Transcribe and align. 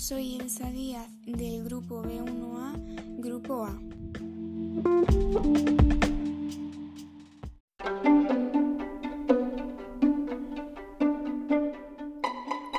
soy 0.00 0.36
Elsa 0.36 0.70
Díaz 0.70 1.06
del 1.26 1.62
grupo 1.62 2.02
B1A, 2.02 3.18
grupo 3.18 3.66
A. 3.66 3.78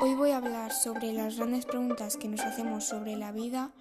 Hoy 0.01 0.15
voy 0.15 0.31
a 0.31 0.37
hablar 0.37 0.71
sobre 0.71 1.13
las 1.13 1.37
grandes 1.37 1.67
preguntas 1.67 2.17
que 2.17 2.27
nos 2.27 2.39
hacemos 2.41 2.85
sobre 2.85 3.15
la 3.15 3.31
vida 3.31 3.71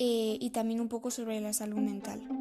eh, 0.00 0.36
y 0.40 0.50
también 0.50 0.80
un 0.80 0.88
poco 0.88 1.12
sobre 1.12 1.40
la 1.40 1.52
salud 1.52 1.78
mental. 1.78 2.39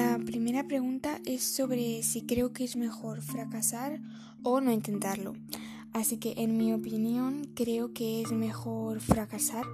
La 0.00 0.16
primera 0.16 0.62
pregunta 0.62 1.20
es 1.26 1.42
sobre 1.42 2.04
si 2.04 2.22
creo 2.22 2.52
que 2.52 2.62
es 2.62 2.76
mejor 2.76 3.20
fracasar 3.20 4.00
o 4.44 4.60
no 4.60 4.70
intentarlo. 4.70 5.34
Así 5.92 6.18
que 6.18 6.34
en 6.36 6.56
mi 6.56 6.72
opinión 6.72 7.50
creo 7.56 7.92
que 7.92 8.22
es 8.22 8.30
mejor 8.30 9.00
fracasar 9.00 9.64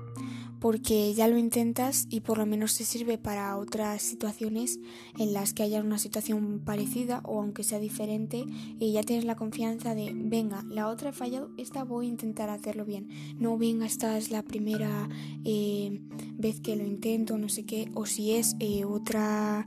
porque 0.60 1.12
ya 1.12 1.28
lo 1.28 1.36
intentas 1.36 2.06
y 2.08 2.20
por 2.20 2.38
lo 2.38 2.46
menos 2.46 2.74
te 2.74 2.86
sirve 2.86 3.18
para 3.18 3.54
otras 3.58 4.00
situaciones 4.00 4.80
en 5.18 5.34
las 5.34 5.52
que 5.52 5.62
haya 5.62 5.82
una 5.82 5.98
situación 5.98 6.62
parecida 6.64 7.20
o 7.24 7.42
aunque 7.42 7.62
sea 7.62 7.78
diferente 7.78 8.46
y 8.78 8.92
ya 8.92 9.02
tienes 9.02 9.26
la 9.26 9.36
confianza 9.36 9.94
de 9.94 10.12
venga, 10.14 10.64
la 10.70 10.88
otra 10.88 11.10
he 11.10 11.12
fallado, 11.12 11.50
esta 11.58 11.84
voy 11.84 12.06
a 12.06 12.08
intentar 12.08 12.48
hacerlo 12.48 12.86
bien. 12.86 13.08
No 13.38 13.58
venga, 13.58 13.84
esta 13.84 14.16
es 14.16 14.30
la 14.30 14.42
primera 14.42 15.10
eh, 15.44 16.00
vez 16.38 16.60
que 16.60 16.76
lo 16.76 16.84
intento, 16.86 17.36
no 17.36 17.50
sé 17.50 17.66
qué, 17.66 17.90
o 17.92 18.06
si 18.06 18.32
es 18.32 18.56
eh, 18.58 18.86
otra, 18.86 19.66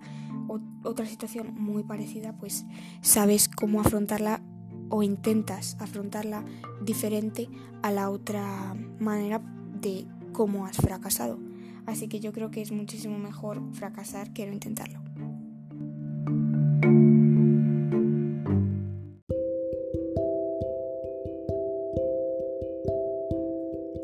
otra 0.83 1.05
situación 1.05 1.53
muy 1.55 1.83
parecida, 1.83 2.37
pues 2.37 2.65
sabes 3.01 3.49
cómo 3.49 3.81
afrontarla 3.81 4.41
o 4.89 5.03
intentas 5.03 5.75
afrontarla 5.79 6.45
diferente 6.81 7.49
a 7.81 7.91
la 7.91 8.09
otra 8.09 8.75
manera 8.99 9.41
de 9.81 10.05
cómo 10.31 10.65
has 10.65 10.77
fracasado. 10.77 11.39
Así 11.85 12.07
que 12.07 12.19
yo 12.19 12.33
creo 12.33 12.51
que 12.51 12.61
es 12.61 12.71
muchísimo 12.71 13.17
mejor 13.17 13.61
fracasar 13.73 14.33
que 14.33 14.45
no 14.45 14.53
intentarlo. 14.53 15.01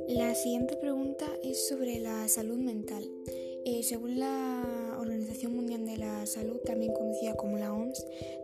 La 0.08 0.34
siguiente 0.36 0.76
pregunta 0.78 1.26
es 1.44 1.68
sobre 1.68 2.00
la 2.00 2.28
salud 2.28 2.58
mental. 2.58 3.04
Eh, 3.66 3.82
según 3.84 4.20
la 4.20 4.43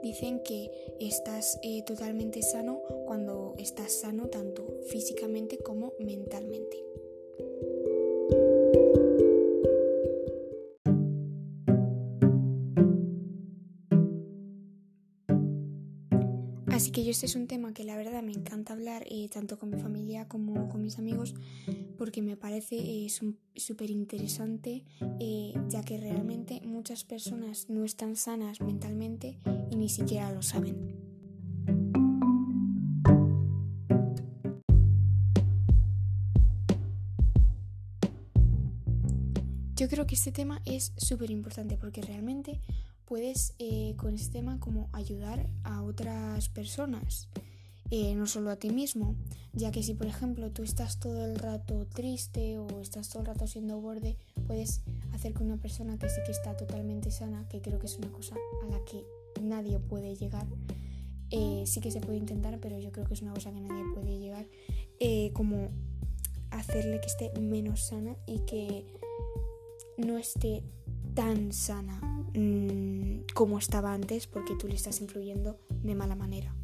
dicen 0.02 0.42
que 0.44 0.72
estás 1.00 1.60
eh, 1.64 1.84
totalmente 1.84 2.42
sano 2.42 2.82
cuando 3.06 3.56
estás 3.58 3.92
sano 3.94 4.28
tanto 4.28 4.80
físicamente 4.88 5.58
como 5.58 5.94
mentalmente. 6.00 6.78
Yo 17.04 17.12
este 17.12 17.28
es 17.28 17.36
un 17.36 17.48
tema 17.48 17.74
que 17.74 17.84
la 17.84 17.96
verdad 17.96 18.22
me 18.24 18.32
encanta 18.32 18.74
hablar 18.74 19.04
eh, 19.10 19.30
tanto 19.30 19.58
con 19.58 19.70
mi 19.70 19.80
familia 19.80 20.28
como 20.28 20.70
con 20.70 20.82
mis 20.82 20.98
amigos 20.98 21.36
porque 21.98 22.22
me 22.22 22.36
parece 22.36 22.76
eh, 22.78 23.08
súper 23.56 23.90
interesante 23.90 24.84
eh, 25.20 25.54
ya 25.70 25.84
que 25.84 25.98
realmente 25.98 26.62
muchas 26.66 27.04
personas 27.04 27.70
no 27.70 27.86
están 27.86 28.16
sanas 28.16 28.60
mentalmente 28.62 29.40
y 29.70 29.76
ni 29.76 29.90
siquiera 29.90 30.32
lo 30.32 30.42
saben. 30.42 31.10
Yo 39.76 39.88
creo 39.88 40.06
que 40.06 40.16
este 40.16 40.34
tema 40.34 40.62
es 40.66 40.92
súper 40.98 41.32
importante 41.32 41.78
porque 41.78 42.02
realmente 42.02 42.60
puedes 43.10 43.56
eh, 43.58 43.96
con 43.98 44.14
este 44.14 44.34
tema 44.34 44.60
como 44.60 44.88
ayudar 44.94 45.50
a 45.64 45.82
otras 45.82 46.48
personas, 46.48 47.28
eh, 47.90 48.14
no 48.14 48.28
solo 48.28 48.52
a 48.52 48.56
ti 48.58 48.70
mismo, 48.70 49.16
ya 49.52 49.72
que 49.72 49.82
si 49.82 49.96
por 49.96 50.06
ejemplo 50.06 50.52
tú 50.52 50.62
estás 50.62 51.00
todo 51.00 51.26
el 51.26 51.40
rato 51.40 51.88
triste 51.88 52.60
o 52.60 52.68
estás 52.82 53.10
todo 53.10 53.22
el 53.22 53.26
rato 53.26 53.48
siendo 53.48 53.82
borde, 53.82 54.16
puedes 54.46 54.84
hacer 55.12 55.34
que 55.34 55.42
una 55.42 55.58
persona 55.58 55.98
que 55.98 56.08
sí 56.08 56.22
que 56.24 56.32
está 56.32 56.56
totalmente 56.56 57.10
sana, 57.10 57.48
que 57.50 57.62
creo 57.62 57.80
que 57.80 57.88
es 57.88 57.98
una 57.98 58.12
cosa 58.12 58.36
a 58.64 58.68
la 58.68 58.86
que 58.86 59.04
nadie 59.42 59.80
puede 59.80 60.16
llegar, 60.16 60.46
eh, 61.32 61.64
sí 61.66 61.82
que 61.82 61.90
se 61.90 62.02
puede 62.02 62.20
intentar, 62.20 62.60
pero 62.60 62.78
yo 62.78 62.92
creo 62.92 63.08
que 63.08 63.16
es 63.16 63.24
una 63.24 63.34
cosa 63.34 63.52
que 63.52 63.60
nadie 63.60 63.84
puede 63.96 64.20
llegar, 64.20 64.46
como 65.34 65.72
hacerle 66.52 67.02
que 67.02 67.08
esté 67.08 67.40
menos 67.40 67.88
sana 67.88 68.16
y 68.28 68.40
que 68.40 68.86
no 69.98 70.18
esté 70.18 70.64
tan 71.14 71.52
sana 71.52 72.00
mmm, 72.34 73.26
como 73.34 73.58
estaba 73.58 73.94
antes 73.94 74.28
porque 74.28 74.56
tú 74.56 74.68
le 74.68 74.76
estás 74.76 75.02
influyendo 75.02 75.58
de 75.84 75.96
mala 75.96 76.16
manera. 76.16 76.56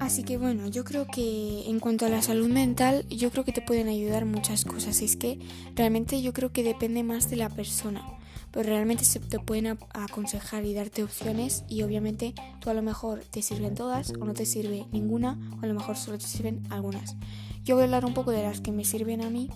Así 0.00 0.22
que 0.22 0.38
bueno, 0.38 0.68
yo 0.68 0.84
creo 0.84 1.06
que 1.06 1.68
en 1.68 1.80
cuanto 1.80 2.06
a 2.06 2.08
la 2.08 2.22
salud 2.22 2.48
mental, 2.48 3.06
yo 3.08 3.30
creo 3.30 3.44
que 3.44 3.52
te 3.52 3.60
pueden 3.60 3.88
ayudar 3.88 4.24
muchas 4.24 4.64
cosas. 4.64 5.02
Es 5.02 5.16
que 5.16 5.38
realmente 5.76 6.22
yo 6.22 6.32
creo 6.32 6.50
que 6.50 6.62
depende 6.62 7.02
más 7.02 7.28
de 7.28 7.36
la 7.36 7.50
persona 7.50 8.17
pero 8.50 8.68
realmente 8.68 9.04
se 9.04 9.20
te 9.20 9.38
pueden 9.38 9.78
aconsejar 9.92 10.64
y 10.64 10.74
darte 10.74 11.02
opciones 11.02 11.64
y 11.68 11.82
obviamente 11.82 12.34
tú 12.60 12.70
a 12.70 12.74
lo 12.74 12.82
mejor 12.82 13.24
te 13.24 13.42
sirven 13.42 13.74
todas 13.74 14.12
o 14.20 14.24
no 14.24 14.34
te 14.34 14.46
sirve 14.46 14.86
ninguna 14.92 15.38
o 15.60 15.64
a 15.64 15.66
lo 15.66 15.74
mejor 15.74 15.96
solo 15.96 16.18
te 16.18 16.26
sirven 16.26 16.62
algunas. 16.70 17.16
Yo 17.64 17.74
voy 17.74 17.82
a 17.82 17.84
hablar 17.84 18.04
un 18.04 18.14
poco 18.14 18.30
de 18.30 18.42
las 18.42 18.60
que 18.60 18.72
me 18.72 18.84
sirven 18.84 19.22
a 19.22 19.30
mí, 19.30 19.50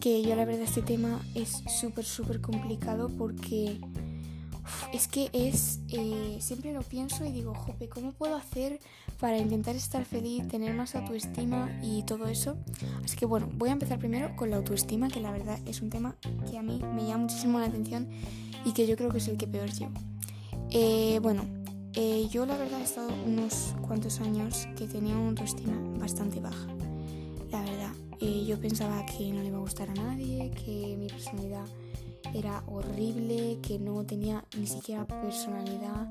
que 0.00 0.22
yo 0.22 0.36
la 0.36 0.44
verdad 0.44 0.62
este 0.62 0.82
tema 0.82 1.20
es 1.34 1.62
súper 1.80 2.04
súper 2.04 2.40
complicado 2.40 3.08
porque 3.16 3.80
es 4.92 5.08
que 5.08 5.30
es, 5.32 5.80
eh, 5.88 6.38
siempre 6.40 6.72
lo 6.72 6.82
pienso 6.82 7.24
y 7.24 7.32
digo, 7.32 7.54
jope, 7.54 7.88
¿cómo 7.88 8.12
puedo 8.12 8.36
hacer 8.36 8.80
para 9.20 9.38
intentar 9.38 9.76
estar 9.76 10.04
feliz, 10.04 10.46
tener 10.48 10.74
más 10.74 10.94
autoestima 10.94 11.70
y 11.82 12.02
todo 12.04 12.26
eso? 12.26 12.56
Así 13.04 13.16
que 13.16 13.26
bueno, 13.26 13.48
voy 13.54 13.70
a 13.70 13.72
empezar 13.72 13.98
primero 13.98 14.34
con 14.36 14.50
la 14.50 14.56
autoestima, 14.56 15.08
que 15.08 15.20
la 15.20 15.32
verdad 15.32 15.58
es 15.66 15.82
un 15.82 15.90
tema 15.90 16.16
que 16.50 16.58
a 16.58 16.62
mí 16.62 16.80
me 16.94 17.06
llama 17.06 17.24
muchísimo 17.24 17.58
la 17.58 17.66
atención 17.66 18.08
y 18.64 18.72
que 18.72 18.86
yo 18.86 18.96
creo 18.96 19.10
que 19.10 19.18
es 19.18 19.28
el 19.28 19.36
que 19.36 19.46
peor 19.46 19.70
llevo. 19.70 19.94
Eh, 20.70 21.18
bueno, 21.22 21.44
eh, 21.94 22.28
yo 22.30 22.44
la 22.46 22.56
verdad 22.56 22.80
he 22.80 22.84
estado 22.84 23.08
unos 23.26 23.74
cuantos 23.86 24.20
años 24.20 24.66
que 24.76 24.86
tenía 24.86 25.16
una 25.16 25.30
autoestima 25.30 25.76
bastante 25.98 26.40
baja. 26.40 26.66
La 27.50 27.62
verdad, 27.62 27.92
yo 28.20 28.58
pensaba 28.60 29.04
que 29.06 29.30
no 29.32 29.40
le 29.40 29.48
iba 29.48 29.58
a 29.58 29.60
gustar 29.60 29.90
a 29.90 29.94
nadie, 29.94 30.50
que 30.50 30.96
mi 30.98 31.06
personalidad 31.06 31.64
era 32.34 32.62
horrible, 32.66 33.58
que 33.62 33.78
no 33.78 34.04
tenía 34.04 34.44
ni 34.58 34.66
siquiera 34.66 35.06
personalidad. 35.06 36.10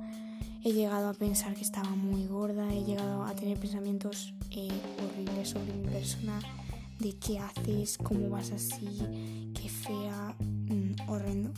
He 0.63 0.73
llegado 0.73 1.09
a 1.09 1.13
pensar 1.13 1.53
que 1.53 1.61
estaba 1.61 1.89
muy 1.91 2.25
gorda, 2.25 2.73
he 2.73 2.83
llegado 2.83 3.23
a 3.23 3.35
tener 3.35 3.59
pensamientos 3.59 4.33
eh, 4.51 4.69
horribles 5.03 5.49
sobre 5.49 5.73
mi 5.73 5.87
persona, 5.87 6.39
de 6.99 7.13
qué 7.17 7.39
haces, 7.39 7.97
cómo 7.97 8.29
vas 8.29 8.51
así, 8.51 9.51
qué 9.53 9.69
fea, 9.69 10.35
mm, 10.39 11.09
horrendo. 11.09 11.51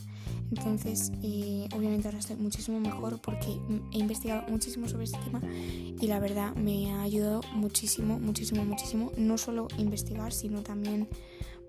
Entonces, 0.50 1.12
eh, 1.22 1.68
obviamente 1.74 2.08
ahora 2.08 2.18
estoy 2.18 2.36
muchísimo 2.36 2.80
mejor 2.80 3.20
porque 3.20 3.58
he 3.92 3.98
investigado 3.98 4.48
muchísimo 4.48 4.88
sobre 4.88 5.04
este 5.04 5.18
tema 5.18 5.40
y 5.44 6.06
la 6.06 6.20
verdad 6.20 6.54
me 6.54 6.90
ha 6.92 7.02
ayudado 7.02 7.42
muchísimo, 7.54 8.18
muchísimo, 8.18 8.64
muchísimo. 8.64 9.12
No 9.16 9.36
solo 9.36 9.68
investigar, 9.76 10.32
sino 10.32 10.62
también 10.62 11.08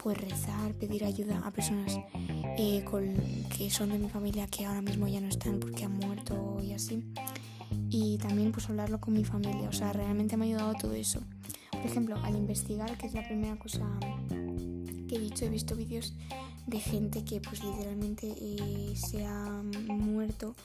pues 0.02 0.18
rezar, 0.18 0.74
pedir 0.74 1.04
ayuda 1.04 1.40
a 1.46 1.52
personas 1.52 2.00
eh, 2.58 2.84
que 3.56 3.70
son 3.70 3.90
de 3.90 4.00
mi 4.00 4.10
familia 4.10 4.48
que 4.48 4.66
ahora 4.66 4.82
mismo 4.82 5.08
ya 5.08 5.22
no 5.22 5.28
están 5.28 5.60
porque 5.60 5.84
han 5.84 5.94
muerto 5.94 6.58
y 6.64 6.74
así. 6.74 7.04
Y 7.90 8.18
también 8.18 8.52
pues 8.52 8.70
hablarlo 8.70 9.00
con 9.00 9.14
mi 9.14 9.24
familia, 9.24 9.68
o 9.70 9.74
sea, 9.74 9.94
realmente 9.94 10.38
me 10.38 10.46
ha 10.46 10.48
ayudado 10.48 10.74
todo 10.76 10.94
eso. 10.94 11.22
Por 11.72 11.86
ejemplo, 11.86 12.18
al 12.24 12.36
investigar, 12.36 12.98
que 12.98 13.08
es 13.08 13.14
la 13.14 13.26
primera 13.26 13.58
cosa 13.58 13.86
que 15.08 15.16
he 15.16 15.20
dicho, 15.20 15.46
he 15.46 15.50
visto 15.50 15.76
vídeos 15.76 16.14
de 16.68 16.80
gente 16.80 17.24
que 17.24 17.42
pues 17.42 17.64
literalmente 17.64 18.34
eh, 18.40 18.94
se 18.96 19.26
ha 19.26 19.62
muerto, 19.88 20.56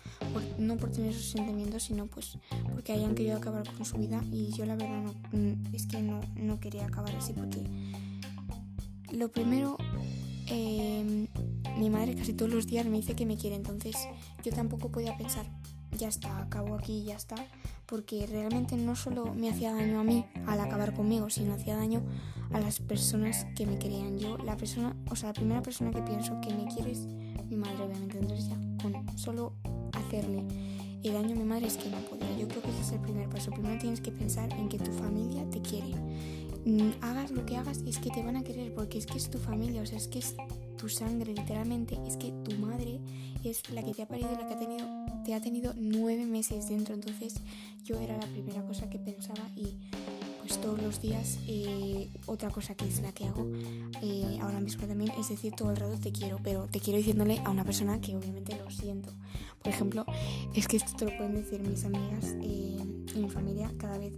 no 0.58 0.76
por 0.76 0.90
tener 0.90 1.14
sus 1.14 1.30
sentimientos, 1.30 1.84
sino 1.84 2.06
pues 2.06 2.38
porque 2.72 2.92
hayan 2.92 3.14
querido 3.14 3.38
acabar 3.38 3.64
con 3.72 3.84
su 3.86 3.96
vida 3.96 4.22
y 4.30 4.52
yo 4.52 4.66
la 4.66 4.76
verdad 4.76 5.02
no, 5.02 5.14
mm, 5.32 5.74
es 5.74 5.86
que 5.86 6.02
no, 6.02 6.20
no 6.36 6.60
quería 6.60 6.86
acabar 6.86 7.14
así 7.16 7.32
porque 7.32 7.62
lo 9.14 9.30
primero, 9.30 9.76
em, 10.46 11.28
mi 11.78 11.90
madre 11.90 12.14
casi 12.14 12.32
todos 12.32 12.52
los 12.52 12.66
días 12.66 12.86
me 12.86 12.96
dice 12.96 13.14
que 13.14 13.26
me 13.26 13.36
quiere, 13.36 13.56
entonces 13.56 13.96
yo 14.42 14.52
tampoco 14.52 14.90
podía 14.90 15.16
pensar, 15.16 15.46
ya 15.96 16.08
está, 16.08 16.38
acabo 16.38 16.74
aquí 16.74 17.04
ya 17.04 17.16
está, 17.16 17.36
porque 17.86 18.26
realmente 18.26 18.76
no 18.76 18.96
solo 18.96 19.32
me 19.34 19.50
hacía 19.50 19.72
daño 19.72 20.00
a 20.00 20.04
mí 20.04 20.24
al 20.46 20.60
acabar 20.60 20.94
conmigo, 20.94 21.30
sino 21.30 21.54
hacía 21.54 21.76
daño 21.76 22.02
a 22.52 22.60
las 22.60 22.80
personas 22.80 23.46
que 23.56 23.66
me 23.66 23.78
querían. 23.78 24.18
Yo, 24.18 24.36
la 24.38 24.56
persona, 24.56 24.96
o 25.10 25.16
sea, 25.16 25.30
la 25.30 25.34
primera 25.34 25.62
persona 25.62 25.90
que 25.90 26.02
pienso 26.02 26.40
que 26.40 26.52
me 26.54 26.66
quiere 26.66 26.92
es 26.92 27.06
mi 27.48 27.56
madre, 27.56 27.84
obviamente, 27.84 28.18
entonces 28.18 28.48
ya, 28.48 28.56
bueno, 28.82 29.04
solo 29.16 29.54
hacerle 29.92 30.44
el 31.04 31.12
daño 31.12 31.34
a 31.34 31.38
mi 31.38 31.44
madre 31.44 31.66
es 31.66 31.76
que 31.76 31.90
no 31.90 31.98
podía. 31.98 32.34
Yo 32.38 32.48
creo 32.48 32.62
que 32.62 32.70
ese 32.70 32.80
es 32.80 32.92
el 32.92 33.00
primer 33.00 33.28
paso. 33.28 33.50
Primero 33.50 33.78
tienes 33.78 34.00
que 34.00 34.10
pensar 34.10 34.50
en 34.54 34.70
que 34.70 34.78
tu 34.78 34.90
familia 34.90 35.48
te 35.50 35.60
quiere. 35.60 35.92
Mm, 36.64 36.92
hagas 37.02 37.30
lo 37.30 37.44
que 37.44 37.56
hagas, 37.56 37.82
es 37.86 37.98
que 37.98 38.10
te 38.10 38.22
van 38.22 38.36
a 38.36 38.42
querer 38.42 38.72
porque 38.74 38.98
es 38.98 39.06
que 39.06 39.18
es 39.18 39.28
tu 39.28 39.38
familia, 39.38 39.82
o 39.82 39.86
sea, 39.86 39.98
es 39.98 40.08
que 40.08 40.18
es 40.18 40.34
tu 40.78 40.88
sangre, 40.88 41.34
literalmente. 41.34 41.98
Es 42.06 42.16
que 42.16 42.32
tu 42.44 42.56
madre 42.56 43.00
es 43.44 43.68
la 43.70 43.82
que 43.82 43.92
te 43.92 44.02
ha 44.02 44.08
parido, 44.08 44.30
la 44.30 44.46
que 44.48 44.54
ha 44.54 44.58
tenido, 44.58 44.86
te 45.24 45.34
ha 45.34 45.40
tenido 45.40 45.74
nueve 45.76 46.24
meses 46.24 46.68
dentro. 46.68 46.94
Entonces, 46.94 47.34
yo 47.84 47.98
era 48.00 48.16
la 48.16 48.26
primera 48.26 48.62
cosa 48.62 48.88
que 48.88 48.98
pensaba 48.98 49.48
y 49.56 49.76
pues 50.46 50.60
todos 50.60 50.82
los 50.82 51.00
días 51.00 51.38
eh, 51.48 52.10
otra 52.26 52.50
cosa 52.50 52.74
que 52.74 52.86
es 52.86 53.00
la 53.00 53.12
que 53.12 53.26
hago 53.26 53.50
eh, 54.02 54.38
ahora 54.42 54.60
mismo 54.60 54.86
también 54.86 55.10
es 55.18 55.30
decir 55.30 55.54
todo 55.54 55.70
el 55.70 55.76
rato 55.76 55.98
te 55.98 56.12
quiero 56.12 56.38
pero 56.42 56.66
te 56.66 56.80
quiero 56.80 56.98
diciéndole 56.98 57.40
a 57.44 57.50
una 57.50 57.64
persona 57.64 58.00
que 58.00 58.14
obviamente 58.14 58.56
lo 58.56 58.70
siento. 58.70 59.10
Por 59.62 59.72
ejemplo 59.72 60.04
es 60.54 60.68
que 60.68 60.76
esto 60.76 60.92
te 60.98 61.06
lo 61.06 61.16
pueden 61.16 61.34
decir 61.34 61.60
mis 61.60 61.84
amigas 61.86 62.36
eh, 62.42 62.76
y 63.14 63.18
mi 63.18 63.30
familia 63.30 63.72
cada 63.78 63.96
vez 63.98 64.12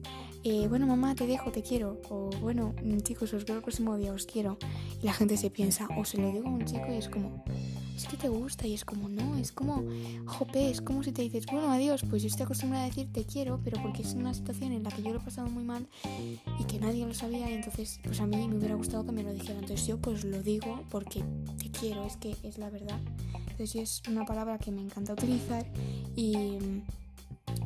bueno 0.68 0.86
mamá 0.86 1.14
te 1.14 1.26
dejo 1.26 1.50
te 1.52 1.62
quiero 1.62 2.00
o 2.10 2.30
bueno 2.40 2.74
chicos 3.02 3.32
os 3.32 3.44
veo 3.44 3.56
el 3.56 3.62
próximo 3.62 3.96
día 3.96 4.12
os 4.12 4.26
quiero 4.26 4.58
y 5.02 5.06
la 5.06 5.12
gente 5.12 5.36
se 5.36 5.50
piensa 5.50 5.88
o 5.96 6.04
se 6.04 6.18
lo 6.18 6.30
digo 6.32 6.48
a 6.48 6.50
un 6.50 6.64
chico 6.64 6.86
y 6.88 6.96
es 6.96 7.08
como 7.08 7.44
es 7.96 8.06
que 8.06 8.16
te 8.18 8.28
gusta 8.28 8.66
y 8.66 8.74
es 8.74 8.84
como, 8.84 9.08
no, 9.08 9.36
es 9.36 9.52
como, 9.52 9.82
jope, 10.26 10.70
es 10.70 10.82
como 10.82 11.02
si 11.02 11.12
te 11.12 11.22
dices, 11.22 11.46
bueno, 11.46 11.72
adiós, 11.72 12.02
pues 12.08 12.22
yo 12.22 12.28
estoy 12.28 12.44
acostumbrada 12.44 12.84
a 12.84 12.88
decir 12.88 13.10
te 13.10 13.24
quiero, 13.24 13.58
pero 13.64 13.80
porque 13.82 14.02
es 14.02 14.12
una 14.14 14.34
situación 14.34 14.72
en 14.72 14.82
la 14.82 14.90
que 14.90 15.02
yo 15.02 15.10
lo 15.10 15.16
he 15.20 15.22
pasado 15.22 15.48
muy 15.48 15.64
mal 15.64 15.86
y 16.60 16.64
que 16.64 16.78
nadie 16.78 17.06
lo 17.06 17.14
sabía 17.14 17.50
y 17.50 17.54
entonces 17.54 17.98
pues 18.04 18.20
a 18.20 18.26
mí 18.26 18.46
me 18.48 18.56
hubiera 18.56 18.74
gustado 18.74 19.06
que 19.06 19.12
me 19.12 19.22
lo 19.22 19.32
dijeran. 19.32 19.62
Entonces 19.62 19.86
yo 19.86 19.98
pues 19.98 20.24
lo 20.24 20.42
digo 20.42 20.84
porque 20.90 21.24
te 21.58 21.70
quiero, 21.70 22.04
es 22.04 22.16
que 22.18 22.36
es 22.42 22.58
la 22.58 22.68
verdad. 22.68 23.00
Entonces 23.50 23.76
es 23.76 24.02
una 24.10 24.26
palabra 24.26 24.58
que 24.58 24.70
me 24.70 24.82
encanta 24.82 25.14
utilizar 25.14 25.66
y... 26.14 26.58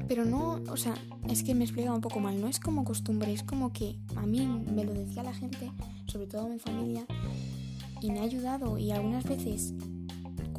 Pero 0.06 0.24
no, 0.24 0.60
o 0.70 0.76
sea, 0.76 0.94
es 1.28 1.42
que 1.42 1.54
me 1.54 1.60
he 1.60 1.64
explicado 1.64 1.94
un 1.94 2.00
poco 2.00 2.20
mal, 2.20 2.40
no 2.40 2.48
es 2.48 2.58
como 2.60 2.84
costumbre, 2.84 3.32
es 3.32 3.42
como 3.42 3.72
que 3.72 3.96
a 4.16 4.26
mí 4.26 4.46
me 4.46 4.84
lo 4.84 4.92
decía 4.92 5.22
la 5.22 5.32
gente, 5.32 5.70
sobre 6.06 6.26
todo 6.26 6.48
mi 6.48 6.58
familia, 6.58 7.06
y 8.00 8.10
me 8.10 8.20
ha 8.20 8.24
ayudado 8.24 8.76
y 8.78 8.90
algunas 8.90 9.24
veces 9.24 9.72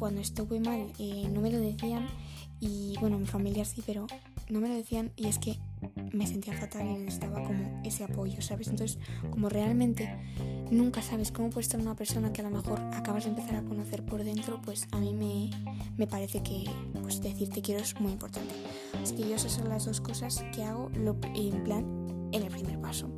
cuando 0.02 0.20
estuve 0.20 0.58
mal 0.58 0.92
eh, 0.98 1.28
no 1.32 1.40
me 1.40 1.48
lo 1.52 1.60
decían 1.60 2.08
y 2.58 2.96
bueno, 2.98 3.20
mi 3.20 3.26
familia 3.26 3.64
sí, 3.64 3.84
pero 3.86 4.08
no 4.48 4.60
me 4.60 4.66
lo 4.66 4.74
decían 4.74 5.12
y 5.14 5.28
es 5.28 5.38
que 5.38 5.60
me 6.12 6.26
sentía 6.26 6.54
fatal 6.54 6.88
y 6.88 6.94
necesitaba 6.94 7.40
como 7.44 7.80
ese 7.84 8.02
apoyo, 8.02 8.42
¿sabes? 8.42 8.66
Entonces, 8.66 8.98
como 9.30 9.48
realmente 9.48 10.12
nunca 10.72 11.02
sabes 11.02 11.30
cómo 11.30 11.50
puede 11.50 11.62
estar 11.62 11.80
una 11.80 11.94
persona 11.94 12.32
que 12.32 12.40
a 12.40 12.44
lo 12.44 12.50
mejor 12.50 12.80
acabas 12.94 13.26
de 13.26 13.30
empezar 13.30 13.54
a 13.54 13.62
conocer 13.62 14.04
por 14.04 14.24
dentro, 14.24 14.60
pues 14.60 14.88
a 14.90 14.98
mí 14.98 15.14
me, 15.14 15.50
me 15.96 16.08
parece 16.08 16.42
que 16.42 16.64
pues, 17.00 17.22
decir 17.22 17.50
te 17.50 17.62
quiero 17.62 17.80
es 17.80 18.00
muy 18.00 18.10
importante. 18.10 18.56
Así 19.00 19.14
que 19.14 19.28
yo 19.28 19.36
esas 19.36 19.52
son 19.52 19.68
las 19.68 19.84
dos 19.84 20.00
cosas 20.00 20.44
que 20.52 20.64
hago 20.64 20.90
lo, 20.96 21.16
en 21.36 21.62
plan 21.62 22.28
en 22.32 22.42
el 22.42 22.48
primer 22.48 22.80
paso. 22.80 23.08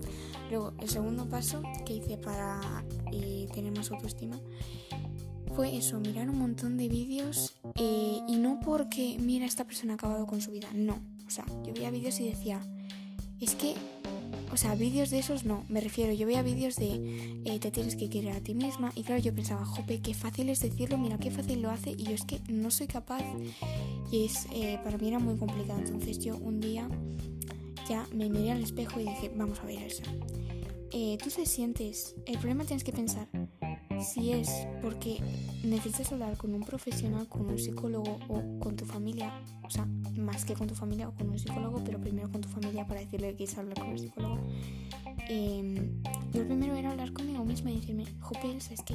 Luego, 0.51 0.75
el 0.83 0.91
segundo 0.91 1.27
paso 1.31 1.63
que 1.87 1.95
hice 1.95 2.19
para 2.19 2.61
eh, 3.11 3.47
tener 3.55 3.75
más 3.75 3.91
autoestima 3.91 4.39
fue 5.55 5.77
eso, 5.77 6.01
mirar 6.01 6.29
un 6.29 6.39
montón 6.39 6.77
de 6.77 6.89
vídeos 6.89 7.55
eh, 7.77 8.19
y 8.27 8.37
no 8.37 8.59
porque, 8.61 9.17
mira, 9.21 9.47
esta 9.47 9.65
persona 9.65 9.93
ha 9.93 9.97
acabado 9.97 10.27
con 10.27 10.41
su 10.41 10.51
vida, 10.51 10.69
no. 10.75 10.99
O 11.27 11.31
sea, 11.31 11.45
yo 11.65 11.73
veía 11.73 11.91
vídeos 11.91 12.19
y 12.19 12.29
decía, 12.29 12.61
es 13.41 13.55
que, 13.55 13.75
o 14.53 14.57
sea, 14.57 14.75
vídeos 14.75 15.11
de 15.11 15.21
esos 15.21 15.45
no, 15.45 15.65
me 15.69 15.81
refiero, 15.81 16.13
yo 16.13 16.27
veía 16.27 16.43
vídeos 16.43 16.77
de 16.77 17.41
eh, 17.45 17.59
te 17.61 17.71
tienes 17.71 17.95
que 17.95 18.11
querer 18.11 18.33
a 18.33 18.41
ti 18.41 18.55
misma 18.55 18.93
y 18.97 19.05
claro, 19.05 19.23
yo 19.23 19.33
pensaba, 19.33 19.65
jope, 19.65 20.01
qué 20.01 20.13
fácil 20.13 20.49
es 20.49 20.61
decirlo, 20.61 20.99
mira, 20.99 21.19
qué 21.19 21.31
fácil 21.31 21.63
lo 21.63 21.71
hace 21.71 21.91
y 21.91 22.05
yo 22.05 22.13
es 22.13 22.25
que 22.25 22.41
no 22.49 22.71
soy 22.71 22.89
capaz 22.89 23.23
y 24.11 24.25
es, 24.25 24.47
eh, 24.53 24.79
para 24.83 24.99
mí 24.99 25.09
era 25.09 25.21
muy 25.21 25.37
complicado. 25.37 25.79
Entonces 25.79 26.19
yo 26.19 26.37
un 26.37 26.61
día 26.61 26.89
ya 27.89 28.07
me 28.13 28.29
miré 28.29 28.53
al 28.53 28.63
espejo 28.63 28.99
y 28.99 29.05
dije, 29.05 29.31
vamos 29.37 29.61
a 29.61 29.67
ver 29.67 29.83
eso. 29.83 30.03
tú 30.91 31.31
te 31.31 31.47
sientes, 31.47 32.17
el 32.27 32.39
problema 32.39 32.65
tienes 32.65 32.83
que 32.85 32.93
pensar, 32.93 33.29
si 34.03 34.33
es 34.33 34.51
porque 34.83 35.21
necesitas 35.63 36.13
hablar 36.13 36.37
con 36.37 36.55
un 36.55 36.63
profesional, 36.63 37.29
con 37.29 37.47
un 37.47 37.59
psicólogo 37.59 38.19
o 38.29 38.59
con 38.61 38.77
tu 38.77 38.85
familia, 38.85 39.33
o 39.63 39.71
sea, 39.71 39.87
más 40.17 40.45
que 40.45 40.55
con 40.55 40.67
tu 40.67 40.75
familia 40.75 41.09
o 41.09 41.15
con 41.15 41.29
un 41.29 41.39
psicólogo, 41.39 41.83
pero 41.85 42.01
primero 42.01 42.31
con 42.31 42.41
tu 42.41 42.49
familia 42.49 42.87
para 42.87 43.01
decirle 43.01 43.31
que 43.31 43.37
quieres 43.37 43.59
hablar 43.59 43.79
con 43.79 43.91
el 43.91 43.99
psicólogo. 43.99 44.39
Eh, 45.29 45.91
yo 46.33 46.45
primero 46.47 46.75
era 46.75 46.91
hablar 46.91 47.13
conmigo 47.13 47.45
misma 47.45 47.71
y 47.71 47.77
decirme, 47.77 48.05
Jope, 48.21 48.57
es 48.57 48.83
que 48.83 48.95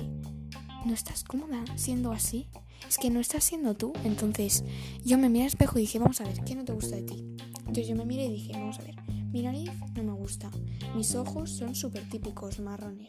no 0.85 0.93
estás 0.93 1.23
cómoda 1.23 1.63
siendo 1.75 2.11
así, 2.11 2.47
es 2.87 2.97
que 2.97 3.09
no 3.09 3.19
estás 3.19 3.43
siendo 3.43 3.75
tú. 3.75 3.93
Entonces 4.03 4.63
yo 5.03 5.17
me 5.17 5.29
miré 5.29 5.43
al 5.43 5.47
espejo 5.47 5.79
y 5.79 5.81
dije, 5.81 5.99
vamos 5.99 6.21
a 6.21 6.25
ver, 6.25 6.43
¿qué 6.43 6.55
no 6.55 6.65
te 6.65 6.73
gusta 6.73 6.95
de 6.95 7.03
ti? 7.03 7.35
Entonces 7.59 7.87
yo 7.87 7.95
me 7.95 8.05
miré 8.05 8.25
y 8.25 8.31
dije, 8.31 8.53
vamos 8.53 8.79
a 8.79 8.83
ver, 8.83 8.95
mi 9.31 9.43
nariz 9.43 9.71
no 9.95 10.03
me 10.03 10.13
gusta. 10.13 10.49
Mis 10.95 11.13
ojos 11.15 11.51
son 11.51 11.75
súper 11.75 12.07
típicos, 12.09 12.59
marrones. 12.59 13.07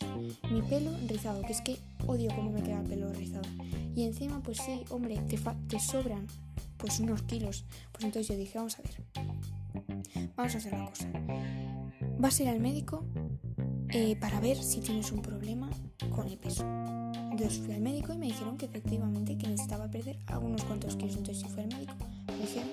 Mi 0.50 0.62
pelo 0.62 0.90
rizado, 1.08 1.42
que 1.42 1.52
es 1.52 1.60
que 1.62 1.78
odio 2.06 2.30
cómo 2.34 2.50
me 2.50 2.62
queda 2.62 2.80
el 2.80 2.86
pelo 2.86 3.12
rizado. 3.12 3.48
Y 3.94 4.04
encima, 4.04 4.42
pues 4.42 4.58
sí, 4.58 4.82
hombre, 4.90 5.20
te, 5.28 5.80
sobran 5.80 6.26
pues 6.76 7.00
unos 7.00 7.22
kilos. 7.22 7.64
Pues 7.92 8.04
entonces 8.04 8.28
yo 8.28 8.36
dije, 8.36 8.58
vamos 8.58 8.78
a 8.78 8.82
ver. 8.82 10.32
Vamos 10.36 10.54
a 10.54 10.58
hacer 10.58 10.74
una 10.74 10.86
cosa. 10.86 11.08
Vas 12.18 12.38
a 12.38 12.42
ir 12.42 12.48
al 12.50 12.60
médico 12.60 13.04
eh, 13.88 14.16
para 14.16 14.40
ver 14.40 14.56
si 14.62 14.80
tienes 14.80 15.10
un 15.12 15.22
problema 15.22 15.70
con 16.14 16.26
el 16.26 16.36
peso. 16.36 16.64
Entonces 17.30 17.58
fui 17.58 17.74
al 17.74 17.80
médico 17.80 18.12
y 18.12 18.18
me 18.18 18.26
dijeron 18.26 18.58
que 18.58 18.66
efectivamente 18.66 19.38
que 19.38 19.48
necesitaba 19.48 19.90
perder 19.90 20.18
algunos 20.26 20.64
cuantos 20.64 20.96
kilos. 20.96 21.16
Entonces 21.16 21.46
fui 21.48 21.62
al 21.62 21.68
médico, 21.68 21.94
me 22.26 22.38
dijeron 22.38 22.68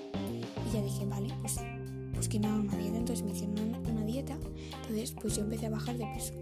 y 0.68 0.74
ya 0.74 0.82
dije, 0.82 1.06
vale, 1.06 1.32
pues 1.40 1.58
pues 2.18 2.28
que 2.28 2.40
me 2.40 2.48
hagan 2.48 2.62
una 2.62 2.76
dieta. 2.76 2.96
Entonces 2.96 3.24
me 3.24 3.30
hicieron 3.30 3.56
una, 3.58 4.04
dieta. 4.04 4.36
Entonces 4.82 5.12
pues 5.12 5.36
yo 5.36 5.42
empecé 5.42 5.66
a 5.66 5.70
bajar 5.70 5.96
de 5.96 6.06
peso. 6.06 6.32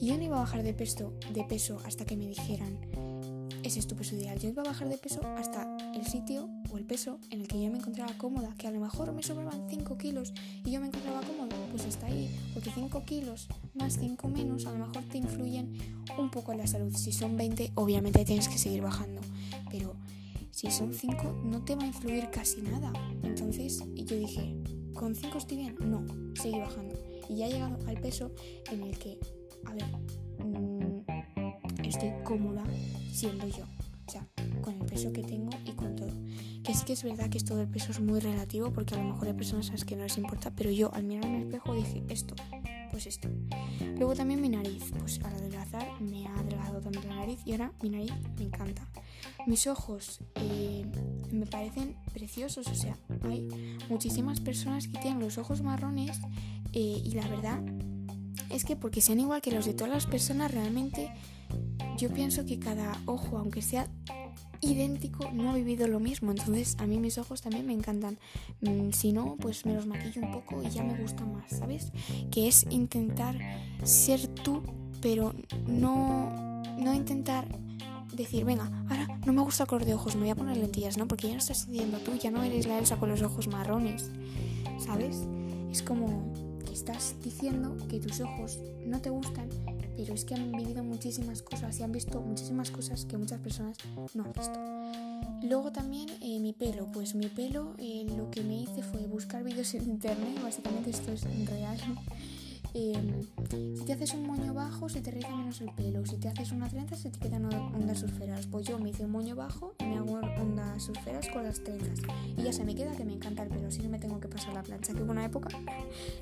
Y 0.00 0.06
yo 0.06 0.16
no 0.16 0.22
iba 0.22 0.36
a 0.36 0.40
bajar 0.40 0.62
de 0.62 0.72
peso, 0.72 1.14
de 1.34 1.42
peso 1.44 1.80
hasta 1.84 2.04
que 2.04 2.16
me 2.16 2.28
dijeran, 2.28 2.78
ese 3.64 3.80
es 3.80 3.88
tu 3.88 3.96
peso 3.96 4.14
ideal. 4.14 4.38
Yo 4.38 4.50
iba 4.50 4.62
a 4.62 4.66
bajar 4.66 4.88
de 4.88 4.98
peso 4.98 5.20
hasta 5.36 5.66
el 5.94 6.06
sitio 6.06 6.48
o 6.70 6.78
el 6.78 6.84
peso 6.84 7.18
en 7.30 7.40
el 7.40 7.48
que 7.48 7.60
yo 7.60 7.70
me 7.72 7.78
encontraba 7.78 8.12
cómoda, 8.16 8.54
que 8.56 8.68
a 8.68 8.70
lo 8.70 8.78
mejor 8.78 9.12
me 9.12 9.24
sobraban 9.24 9.66
5 9.68 9.98
kilos 9.98 10.32
y 10.64 10.70
yo 10.70 10.80
me 10.80 10.86
encontraba 10.86 11.22
cómoda, 11.22 11.56
pues 11.72 11.86
hasta 11.86 12.06
ahí, 12.06 12.30
porque 12.54 12.70
5 12.70 13.04
kilos 13.04 13.48
más 13.74 13.98
5 13.98 14.28
menos 14.28 14.66
a 14.66 14.72
lo 14.72 14.86
mejor 14.86 15.02
te 15.10 15.18
influyen 15.18 15.72
un 16.16 16.30
poco 16.30 16.52
en 16.52 16.58
la 16.58 16.68
salud. 16.68 16.94
Si 16.94 17.10
son 17.10 17.36
20, 17.36 17.72
obviamente 17.74 18.24
tienes 18.24 18.48
que 18.48 18.58
seguir 18.58 18.82
bajando, 18.82 19.22
pero 19.70 19.96
si 20.52 20.70
son 20.70 20.94
5 20.94 21.42
no 21.44 21.64
te 21.64 21.74
va 21.74 21.82
a 21.82 21.86
influir 21.86 22.30
casi 22.30 22.62
nada. 22.62 22.92
Entonces 23.24 23.82
yo 23.94 24.16
dije, 24.16 24.54
¿Con 24.96 25.14
5 25.14 25.38
estoy 25.38 25.58
bien? 25.58 25.76
No, 25.80 26.04
seguí 26.34 26.58
bajando. 26.58 26.94
Y 27.28 27.36
ya 27.36 27.46
he 27.46 27.52
llegado 27.52 27.78
al 27.86 28.00
peso 28.00 28.30
en 28.72 28.82
el 28.82 28.98
que, 28.98 29.18
a 29.66 29.74
ver, 29.74 29.84
mm, 30.44 31.04
estoy 31.84 32.12
cómoda 32.24 32.64
siendo 33.12 33.46
yo. 33.46 33.64
O 34.06 34.10
sea, 34.10 34.26
con 34.62 34.74
el 34.80 34.86
peso 34.86 35.12
que 35.12 35.22
tengo 35.22 35.50
y 35.66 35.72
con 35.72 35.96
todo. 35.96 36.12
Que 36.64 36.74
sí 36.74 36.84
que 36.84 36.94
es 36.94 37.02
verdad 37.02 37.28
que 37.28 37.38
esto 37.38 37.56
del 37.56 37.68
peso 37.68 37.90
es 37.90 38.00
muy 38.00 38.20
relativo 38.20 38.72
porque 38.72 38.94
a 38.94 38.98
lo 38.98 39.04
mejor 39.04 39.28
hay 39.28 39.34
personas 39.34 39.68
a 39.68 39.72
las 39.72 39.84
que 39.84 39.96
no 39.96 40.04
les 40.04 40.16
importa, 40.16 40.50
pero 40.56 40.70
yo 40.70 40.92
al 40.94 41.04
mirar 41.04 41.26
en 41.26 41.34
el 41.34 41.42
espejo 41.42 41.74
dije 41.74 42.02
esto, 42.08 42.34
pues 42.90 43.06
esto. 43.06 43.28
Luego 43.96 44.14
también 44.14 44.40
mi 44.40 44.48
nariz, 44.48 44.92
pues 44.98 45.20
al 45.24 45.34
adelgazar 45.34 46.00
me 46.00 46.26
ha 46.26 46.34
adelgazado 46.38 46.80
también 46.80 47.08
la 47.08 47.16
nariz 47.16 47.40
y 47.44 47.52
ahora 47.52 47.72
mi 47.82 47.90
nariz 47.90 48.12
me 48.38 48.44
encanta. 48.44 48.88
Mis 49.46 49.66
ojos 49.66 50.20
eh, 50.36 50.86
me 51.32 51.46
parecen 51.46 51.96
preciosos, 52.12 52.66
o 52.68 52.74
sea, 52.74 52.96
hay 53.24 53.48
muchísimas 53.88 54.40
personas 54.40 54.88
que 54.88 54.98
tienen 54.98 55.20
los 55.20 55.38
ojos 55.38 55.62
marrones 55.62 56.18
eh, 56.72 57.02
y 57.04 57.12
la 57.12 57.26
verdad 57.28 57.62
es 58.50 58.64
que 58.64 58.76
porque 58.76 59.00
sean 59.00 59.20
igual 59.20 59.40
que 59.40 59.50
los 59.50 59.66
de 59.66 59.74
todas 59.74 59.92
las 59.92 60.06
personas, 60.06 60.52
realmente 60.52 61.10
yo 61.98 62.12
pienso 62.12 62.44
que 62.44 62.58
cada 62.58 63.00
ojo, 63.06 63.38
aunque 63.38 63.62
sea 63.62 63.88
idéntico, 64.60 65.30
no 65.32 65.50
ha 65.50 65.54
vivido 65.54 65.86
lo 65.88 66.00
mismo. 66.00 66.30
Entonces 66.30 66.76
a 66.78 66.86
mí 66.86 66.98
mis 66.98 67.18
ojos 67.18 67.42
también 67.42 67.66
me 67.66 67.72
encantan. 67.72 68.18
Mm, 68.60 68.90
si 68.92 69.12
no, 69.12 69.36
pues 69.36 69.66
me 69.66 69.74
los 69.74 69.86
maquillo 69.86 70.22
un 70.22 70.32
poco 70.32 70.62
y 70.62 70.70
ya 70.70 70.82
me 70.82 70.94
gusta 71.00 71.24
más, 71.24 71.50
¿sabes? 71.50 71.92
Que 72.30 72.48
es 72.48 72.66
intentar 72.70 73.38
ser 73.84 74.26
tú, 74.28 74.62
pero 75.00 75.34
no, 75.66 76.62
no 76.78 76.94
intentar 76.94 77.46
decir, 78.14 78.44
venga, 78.44 78.70
no 79.26 79.32
me 79.32 79.42
gusta 79.42 79.64
el 79.64 79.68
color 79.68 79.84
de 79.84 79.94
ojos, 79.94 80.14
me 80.14 80.22
voy 80.22 80.30
a 80.30 80.36
poner 80.36 80.56
lentillas, 80.56 80.96
¿no? 80.96 81.08
Porque 81.08 81.26
ya 81.26 81.32
no 81.32 81.40
estás 81.40 81.66
siendo 81.68 81.98
tú, 81.98 82.14
ya 82.14 82.30
no 82.30 82.44
eres 82.44 82.66
la 82.66 82.78
Elsa 82.78 82.96
con 82.96 83.08
los 83.08 83.22
ojos 83.22 83.48
marrones, 83.48 84.08
¿sabes? 84.78 85.26
Es 85.70 85.82
como 85.82 86.32
que 86.64 86.72
estás 86.72 87.16
diciendo 87.24 87.76
que 87.88 87.98
tus 87.98 88.20
ojos 88.20 88.60
no 88.86 89.00
te 89.02 89.10
gustan, 89.10 89.48
pero 89.96 90.14
es 90.14 90.24
que 90.24 90.36
han 90.36 90.52
vivido 90.52 90.84
muchísimas 90.84 91.42
cosas 91.42 91.78
y 91.80 91.82
han 91.82 91.90
visto 91.90 92.20
muchísimas 92.20 92.70
cosas 92.70 93.04
que 93.04 93.16
muchas 93.16 93.40
personas 93.40 93.76
no 94.14 94.24
han 94.24 94.32
visto. 94.32 94.60
Luego 95.42 95.72
también 95.72 96.08
eh, 96.22 96.38
mi 96.38 96.52
pelo, 96.52 96.86
pues 96.92 97.16
mi 97.16 97.26
pelo 97.26 97.74
eh, 97.78 98.06
lo 98.16 98.30
que 98.30 98.42
me 98.42 98.62
hice 98.62 98.82
fue 98.82 99.06
buscar 99.06 99.42
vídeos 99.42 99.74
en 99.74 99.90
internet, 99.90 100.40
básicamente 100.40 100.90
esto 100.90 101.10
es 101.12 101.24
real. 101.46 101.78
Em, 102.74 103.22
si 103.76 103.84
te 103.84 103.92
haces 103.92 104.14
un 104.14 104.26
moño 104.26 104.54
bajo 104.54 104.88
se 104.88 105.00
te 105.00 105.10
riza 105.10 105.34
menos 105.34 105.60
el 105.60 105.70
pelo, 105.72 106.04
si 106.04 106.16
te 106.16 106.28
haces 106.28 106.52
una 106.52 106.68
trenza 106.68 106.96
se 106.96 107.10
te 107.10 107.18
quedan 107.18 107.46
ondas 107.52 108.00
surferas. 108.00 108.46
Pues 108.46 108.66
yo 108.66 108.78
me 108.78 108.90
hice 108.90 109.04
un 109.04 109.12
moño 109.12 109.34
bajo 109.36 109.74
y 109.78 109.84
me 109.84 109.96
hago 109.96 110.20
ondas 110.40 110.82
surferas 110.82 111.28
con 111.28 111.44
las 111.44 111.62
trenzas. 111.62 112.00
Y 112.36 112.42
ya 112.42 112.52
se 112.52 112.64
me 112.64 112.74
queda 112.74 112.94
que 112.96 113.04
me 113.04 113.14
encanta 113.14 113.42
el 113.42 113.48
pelo, 113.48 113.70
si 113.70 113.82
no 113.82 113.88
me 113.88 113.98
tengo 113.98 114.20
que 114.20 114.28
pasar 114.28 114.54
la 114.54 114.62
plancha, 114.62 114.92
que 114.92 115.02
hubo 115.02 115.12
una 115.12 115.24
época 115.24 115.48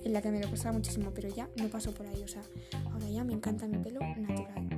en 0.04 0.12
la 0.12 0.22
que 0.22 0.30
me 0.30 0.40
lo 0.40 0.50
pasaba 0.50 0.72
muchísimo, 0.72 1.10
pero 1.14 1.28
ya 1.28 1.48
no 1.56 1.68
paso 1.68 1.92
por 1.92 2.06
ahí, 2.06 2.22
o 2.22 2.28
sea, 2.28 2.42
ahora 2.92 3.08
ya 3.08 3.24
me 3.24 3.32
encanta 3.32 3.66
mi 3.66 3.78
pelo 3.78 4.00
natural. 4.00 4.68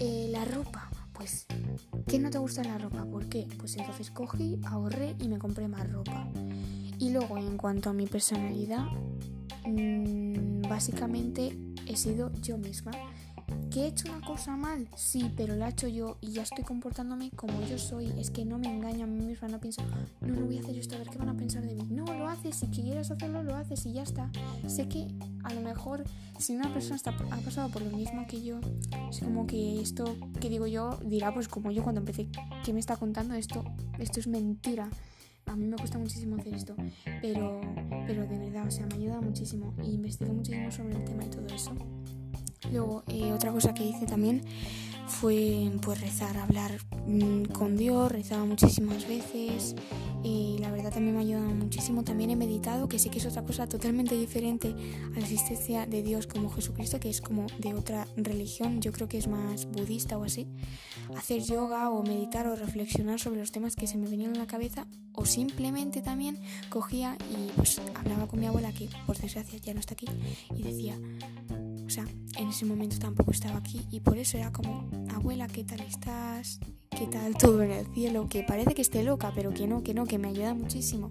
Eh, 0.00 0.28
la 0.30 0.44
ropa, 0.44 0.90
pues, 1.12 1.46
¿qué 2.08 2.18
no 2.18 2.30
te 2.30 2.38
gusta 2.38 2.64
la 2.64 2.78
ropa? 2.78 3.04
¿Por 3.04 3.28
qué? 3.28 3.46
Pues 3.58 3.76
entonces 3.76 4.10
cogí, 4.10 4.58
ahorré 4.66 5.14
y 5.20 5.28
me 5.28 5.38
compré 5.38 5.68
más 5.68 5.90
ropa. 5.90 6.28
Y 6.98 7.10
luego 7.10 7.38
en 7.38 7.56
cuanto 7.56 7.90
a 7.90 7.92
mi 7.92 8.06
personalidad, 8.06 8.86
mmm, 9.66 10.23
básicamente 10.68 11.56
he 11.86 11.96
sido 11.96 12.32
yo 12.42 12.58
misma. 12.58 12.92
¿Que 13.70 13.82
he 13.82 13.86
hecho 13.88 14.10
una 14.10 14.24
cosa 14.24 14.56
mal? 14.56 14.88
Sí, 14.96 15.30
pero 15.36 15.54
la 15.54 15.66
he 15.66 15.70
hecho 15.70 15.88
yo 15.88 16.16
y 16.20 16.32
ya 16.32 16.42
estoy 16.42 16.64
comportándome 16.64 17.30
como 17.30 17.60
yo 17.66 17.78
soy. 17.78 18.12
Es 18.18 18.30
que 18.30 18.44
no 18.44 18.58
me 18.58 18.68
engaño 18.68 19.04
a 19.04 19.06
mí 19.06 19.20
misma, 19.24 19.48
no 19.48 19.60
pienso, 19.60 19.82
no, 20.20 20.34
no 20.34 20.46
voy 20.46 20.58
a 20.58 20.60
hacer 20.60 20.78
esto, 20.78 20.94
a 20.94 20.98
ver 20.98 21.08
qué 21.08 21.18
van 21.18 21.28
a 21.28 21.36
pensar 21.36 21.62
de 21.62 21.74
mí. 21.74 21.86
No, 21.90 22.04
lo 22.04 22.28
haces, 22.28 22.56
si 22.56 22.68
quieres 22.68 23.10
hacerlo, 23.10 23.42
lo 23.42 23.54
haces 23.54 23.84
y 23.86 23.92
ya 23.92 24.02
está. 24.02 24.30
Sé 24.66 24.88
que 24.88 25.08
a 25.42 25.52
lo 25.52 25.60
mejor 25.60 26.04
si 26.38 26.54
una 26.54 26.72
persona 26.72 26.96
está, 26.96 27.10
ha 27.10 27.36
pasado 27.38 27.68
por 27.68 27.82
lo 27.82 27.90
mismo 27.94 28.26
que 28.26 28.42
yo, 28.42 28.60
es 29.10 29.20
como 29.20 29.46
que 29.46 29.80
esto 29.80 30.16
que 30.40 30.48
digo 30.48 30.66
yo 30.66 30.98
dirá, 31.04 31.34
pues 31.34 31.48
como 31.48 31.70
yo 31.70 31.82
cuando 31.82 32.00
empecé, 32.00 32.28
¿qué 32.64 32.72
me 32.72 32.80
está 32.80 32.96
contando 32.96 33.34
esto? 33.34 33.64
Esto 33.98 34.20
es 34.20 34.26
mentira 34.26 34.88
a 35.46 35.56
mí 35.56 35.66
me 35.66 35.76
cuesta 35.76 35.98
muchísimo 35.98 36.36
hacer 36.36 36.54
esto, 36.54 36.74
pero, 37.20 37.60
pero 38.06 38.26
de 38.26 38.38
verdad, 38.38 38.66
o 38.66 38.70
sea, 38.70 38.86
me 38.86 38.96
ayuda 38.96 39.20
muchísimo 39.20 39.74
y 39.82 39.94
investigué 39.94 40.32
muchísimo 40.32 40.70
sobre 40.70 40.96
el 40.96 41.04
tema 41.04 41.24
y 41.24 41.28
todo 41.28 41.46
eso. 41.54 41.72
Luego, 42.72 43.04
eh, 43.08 43.32
otra 43.32 43.52
cosa 43.52 43.74
que 43.74 43.84
hice 43.84 44.06
también 44.06 44.42
fue 45.06 45.70
pues 45.82 46.00
rezar, 46.00 46.36
hablar 46.36 46.72
mm, 47.06 47.44
con 47.52 47.76
Dios, 47.76 48.10
rezaba 48.10 48.44
muchísimas 48.44 49.06
veces 49.06 49.74
y 50.22 50.56
la 50.58 50.70
verdad 50.70 50.90
también 50.90 51.14
me 51.14 51.20
ha 51.20 51.24
ayudado 51.24 51.54
muchísimo. 51.54 52.02
También 52.02 52.30
he 52.30 52.36
meditado, 52.36 52.88
que 52.88 52.98
sí 52.98 53.10
que 53.10 53.18
es 53.18 53.26
otra 53.26 53.42
cosa 53.42 53.68
totalmente 53.68 54.16
diferente 54.16 54.74
a 55.14 55.18
la 55.18 55.20
existencia 55.20 55.86
de 55.86 56.02
Dios 56.02 56.26
como 56.26 56.50
Jesucristo, 56.50 56.98
que 56.98 57.10
es 57.10 57.20
como 57.20 57.46
de 57.58 57.74
otra 57.74 58.06
religión, 58.16 58.80
yo 58.80 58.92
creo 58.92 59.06
que 59.06 59.18
es 59.18 59.28
más 59.28 59.66
budista 59.66 60.16
o 60.16 60.24
así. 60.24 60.46
Hacer 61.16 61.42
yoga 61.42 61.90
o 61.90 62.02
meditar 62.02 62.46
o 62.46 62.56
reflexionar 62.56 63.20
sobre 63.20 63.40
los 63.40 63.52
temas 63.52 63.76
que 63.76 63.86
se 63.86 63.98
me 63.98 64.08
venían 64.08 64.32
en 64.32 64.38
la 64.38 64.46
cabeza 64.46 64.86
o 65.12 65.26
simplemente 65.26 66.00
también 66.00 66.38
cogía 66.70 67.16
y 67.30 67.50
pues 67.56 67.80
hablaba 67.94 68.26
con 68.26 68.40
mi 68.40 68.46
abuela 68.46 68.72
que 68.72 68.88
por 69.06 69.18
desgracia 69.18 69.58
ya 69.58 69.74
no 69.74 69.80
está 69.80 69.94
aquí 69.94 70.06
y 70.56 70.62
decía 70.62 70.98
en 72.02 72.48
ese 72.48 72.64
momento 72.64 72.98
tampoco 72.98 73.30
estaba 73.30 73.58
aquí 73.58 73.80
y 73.90 74.00
por 74.00 74.18
eso 74.18 74.36
era 74.36 74.52
como, 74.52 74.88
abuela, 75.12 75.46
¿qué 75.46 75.64
tal 75.64 75.80
estás? 75.80 76.58
¿Qué 76.90 77.06
tal 77.06 77.36
todo 77.36 77.62
en 77.62 77.70
el 77.70 77.86
cielo? 77.94 78.28
Que 78.28 78.42
parece 78.42 78.74
que 78.74 78.82
esté 78.82 79.02
loca, 79.02 79.32
pero 79.34 79.52
que 79.52 79.66
no, 79.66 79.82
que 79.82 79.94
no, 79.94 80.04
que 80.06 80.18
me 80.18 80.28
ayuda 80.28 80.54
muchísimo. 80.54 81.10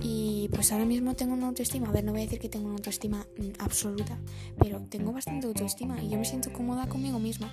Y 0.00 0.48
pues 0.52 0.72
ahora 0.72 0.84
mismo 0.84 1.14
tengo 1.14 1.34
una 1.34 1.48
autoestima, 1.48 1.88
a 1.88 1.92
ver, 1.92 2.04
no 2.04 2.12
voy 2.12 2.22
a 2.22 2.24
decir 2.24 2.38
que 2.38 2.48
tengo 2.48 2.66
una 2.66 2.76
autoestima 2.76 3.26
mm, 3.38 3.60
absoluta, 3.60 4.18
pero 4.58 4.80
tengo 4.82 5.12
bastante 5.12 5.46
autoestima 5.46 6.02
y 6.02 6.10
yo 6.10 6.18
me 6.18 6.24
siento 6.24 6.52
cómoda 6.52 6.88
conmigo 6.88 7.18
misma. 7.18 7.50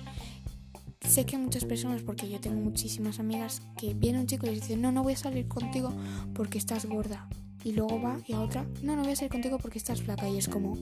Sé 1.00 1.26
que 1.26 1.36
muchas 1.38 1.64
personas, 1.64 2.02
porque 2.02 2.28
yo 2.28 2.40
tengo 2.40 2.60
muchísimas 2.60 3.18
amigas, 3.20 3.62
que 3.76 3.94
viene 3.94 4.20
un 4.20 4.26
chico 4.26 4.46
y 4.46 4.50
les 4.50 4.60
dice, 4.62 4.76
no, 4.76 4.90
no 4.90 5.02
voy 5.02 5.14
a 5.14 5.16
salir 5.16 5.48
contigo 5.48 5.92
porque 6.34 6.58
estás 6.58 6.86
gorda. 6.86 7.28
Y 7.62 7.72
luego 7.72 8.00
va 8.00 8.18
y 8.26 8.34
a 8.34 8.40
otra, 8.40 8.66
no, 8.82 8.94
no 8.94 9.02
voy 9.02 9.12
a 9.12 9.16
salir 9.16 9.32
contigo 9.32 9.58
porque 9.58 9.78
estás 9.78 10.02
flaca. 10.02 10.28
Y 10.28 10.36
es 10.36 10.48
como, 10.48 10.76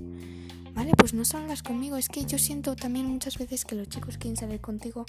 vale, 0.75 0.93
pues 0.97 1.15
no 1.15 1.25
salgas 1.25 1.63
conmigo. 1.63 1.97
Es 1.97 2.09
que 2.09 2.25
yo 2.25 2.39
siento 2.39 2.77
también 2.77 3.07
muchas 3.07 3.39
veces 3.39 3.65
que 3.65 3.75
los 3.75 3.89
chicos 3.89 4.19
quieren 4.19 4.37
salir 4.37 4.61
contigo 4.61 5.07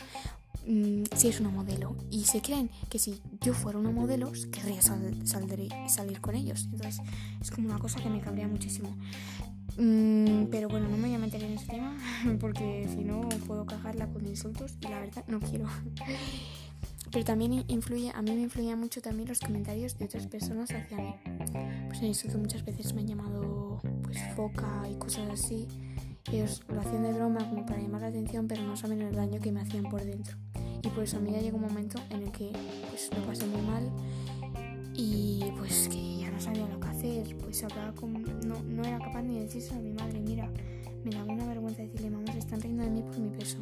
mm, 0.66 1.04
si 1.16 1.28
es 1.28 1.40
una 1.40 1.50
modelo. 1.50 1.96
Y 2.12 2.26
se 2.26 2.42
creen 2.42 2.70
que 2.90 3.00
si 3.00 3.22
yo 3.42 3.54
fuera 3.54 3.80
una 3.80 3.92
modelo, 3.92 4.32
querría 4.52 4.82
salir 4.82 6.22
con 6.22 6.36
ellos. 6.36 6.68
Entonces 6.72 7.02
es 7.42 7.52
como 7.52 7.70
una 7.70 7.80
cosa 7.80 8.02
que 8.02 8.10
me 8.10 8.22
cabría 8.22 8.48
muchísimo. 8.48 8.96
Mm, 9.78 10.46
pero 10.52 10.70
bueno, 10.70 10.88
no 10.88 10.98
me 10.98 11.08
voy 11.08 11.16
a 11.16 11.20
meter 11.20 11.44
en 11.44 11.54
ese 11.54 11.66
tema 11.66 11.98
porque 12.40 12.88
si 12.94 13.04
no 13.04 13.28
puedo 13.48 13.66
cagarla 13.66 14.08
con 14.08 14.26
insultos 14.26 14.78
y 14.82 14.88
la 14.88 15.00
verdad 15.00 15.24
no 15.28 15.40
quiero. 15.40 15.68
Pero 17.12 17.26
también 17.26 17.64
influye, 17.68 18.12
a 18.16 18.24
mí 18.24 18.32
me 18.32 18.42
influyen 18.42 18.80
mucho 18.80 19.00
también 19.00 19.30
los 19.30 19.40
comentarios 19.40 19.96
de 20.00 20.06
otras 20.06 20.26
personas 20.26 20.72
hacia 20.72 20.98
mí. 20.98 21.14
Pues 21.88 22.00
en 22.00 22.08
instituto 22.08 22.40
muchas 22.40 22.66
veces 22.66 22.92
me 22.96 23.02
han 23.02 23.08
llamado 23.08 23.53
pues 24.14 24.36
foca 24.36 24.88
y 24.90 24.96
cosas 24.96 25.30
así. 25.32 25.68
Ellos 26.32 26.64
lo 26.70 26.80
hacían 26.80 27.04
de 27.04 27.14
broma 27.14 27.48
como 27.50 27.66
para 27.66 27.82
llamar 27.82 28.02
la 28.02 28.08
atención, 28.08 28.48
pero 28.48 28.64
no 28.64 28.76
saben 28.78 29.02
el 29.02 29.16
daño 29.16 29.42
que 29.42 29.52
me 29.52 29.62
hacían 29.62 29.84
por 29.84 30.04
dentro. 30.04 30.38
Y 30.82 30.88
por 30.90 31.04
eso 31.04 31.18
a 31.18 31.20
mí 31.20 31.32
ya 31.32 31.42
llegó 31.42 31.58
un 31.58 31.64
momento 31.64 32.00
en 32.10 32.24
el 32.24 32.32
que 32.32 32.52
pues 32.90 33.10
lo 33.16 33.26
pasé 33.26 33.46
muy 33.48 33.62
mal 33.62 33.90
y 34.96 35.44
pues 35.58 35.88
que 35.90 36.20
ya 36.20 36.30
no 36.30 36.40
sabía 36.40 36.68
lo 36.68 36.80
que 36.80 36.88
hacer. 36.88 37.38
Pues 37.38 37.64
hablaba 37.64 37.94
con... 37.94 38.24
No, 38.48 38.62
no 38.64 38.84
era 38.84 39.00
capaz 39.00 39.24
ni 39.24 39.36
de 39.36 39.46
decirse 39.46 39.74
a 39.74 39.80
mi 39.80 39.92
madre, 39.92 40.20
mira, 40.20 40.50
me 41.04 41.12
daba 41.12 41.32
una 41.32 41.46
vergüenza 41.46 41.82
decirle, 41.82 42.10
mamá, 42.10 42.32
se 42.32 42.40
están 42.40 42.62
riendo 42.62 42.84
de 42.84 42.90
mí 42.90 43.02
por 43.02 43.18
mi 43.20 43.30
peso. 43.30 43.58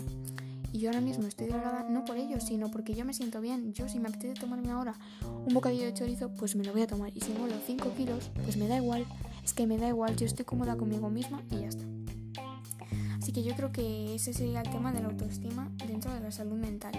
Y 0.73 0.79
yo 0.79 0.89
ahora 0.89 1.01
mismo 1.01 1.27
estoy 1.27 1.47
delgada 1.47 1.85
no 1.89 2.05
por 2.05 2.17
ellos, 2.17 2.43
sino 2.43 2.71
porque 2.71 2.93
yo 2.93 3.03
me 3.03 3.13
siento 3.13 3.41
bien. 3.41 3.73
Yo 3.73 3.89
si 3.89 3.99
me 3.99 4.07
apetece 4.07 4.39
tomarme 4.39 4.71
ahora 4.71 4.95
un 5.45 5.53
bocadillo 5.53 5.85
de 5.85 5.93
chorizo, 5.93 6.29
pues 6.29 6.55
me 6.55 6.63
lo 6.63 6.71
voy 6.71 6.83
a 6.83 6.87
tomar. 6.87 7.11
Y 7.15 7.19
si 7.19 7.33
los 7.33 7.61
5 7.65 7.93
kilos, 7.97 8.31
pues 8.45 8.55
me 8.55 8.67
da 8.67 8.77
igual. 8.77 9.05
Es 9.43 9.53
que 9.53 9.67
me 9.67 9.77
da 9.77 9.87
igual, 9.87 10.15
yo 10.15 10.25
estoy 10.25 10.45
cómoda 10.45 10.77
conmigo 10.77 11.09
misma 11.09 11.41
y 11.49 11.61
ya 11.61 11.67
está. 11.67 11.85
Así 13.21 13.31
que 13.33 13.43
yo 13.43 13.55
creo 13.55 13.71
que 13.71 14.15
ese 14.15 14.33
sería 14.33 14.61
el 14.61 14.69
tema 14.71 14.91
de 14.91 14.99
la 14.99 15.09
autoestima 15.09 15.71
dentro 15.85 16.11
de 16.11 16.21
la 16.21 16.31
salud 16.31 16.57
mental. 16.57 16.93